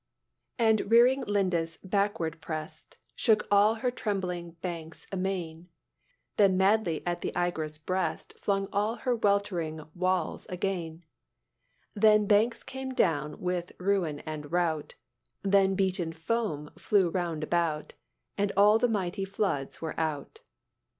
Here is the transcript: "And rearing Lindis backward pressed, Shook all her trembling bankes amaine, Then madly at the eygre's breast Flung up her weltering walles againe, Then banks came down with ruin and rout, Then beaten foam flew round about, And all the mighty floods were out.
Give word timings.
"And 0.57 0.89
rearing 0.89 1.21
Lindis 1.27 1.77
backward 1.83 2.41
pressed, 2.41 2.97
Shook 3.15 3.47
all 3.51 3.75
her 3.75 3.91
trembling 3.91 4.53
bankes 4.59 5.05
amaine, 5.11 5.67
Then 6.37 6.57
madly 6.57 7.05
at 7.05 7.21
the 7.21 7.31
eygre's 7.35 7.77
breast 7.77 8.33
Flung 8.39 8.67
up 8.73 9.01
her 9.01 9.15
weltering 9.15 9.79
walles 9.93 10.47
againe, 10.49 11.03
Then 11.93 12.25
banks 12.25 12.63
came 12.63 12.95
down 12.95 13.39
with 13.39 13.73
ruin 13.77 14.21
and 14.21 14.51
rout, 14.51 14.95
Then 15.43 15.75
beaten 15.75 16.13
foam 16.13 16.71
flew 16.79 17.11
round 17.11 17.43
about, 17.43 17.93
And 18.39 18.51
all 18.57 18.79
the 18.79 18.89
mighty 18.89 19.23
floods 19.23 19.83
were 19.83 19.93
out. 19.99 20.39